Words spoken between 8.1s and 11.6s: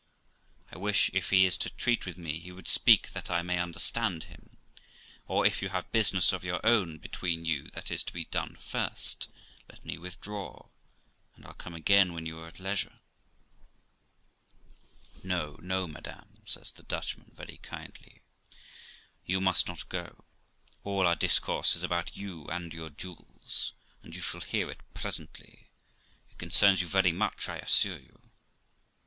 be done first, let me withdraw, and I'll